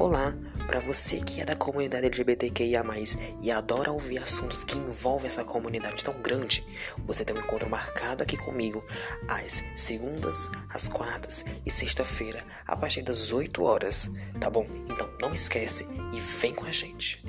[0.00, 0.32] Olá,
[0.66, 2.82] para você que é da comunidade LGBTQIA+,
[3.42, 6.64] e adora ouvir assuntos que envolvem essa comunidade tão grande,
[7.00, 8.82] você tem um encontro marcado aqui comigo
[9.28, 14.10] às segundas, às quartas e sexta-feira, a partir das 8 horas,
[14.40, 14.66] tá bom?
[14.88, 17.22] Então não esquece e vem com a gente.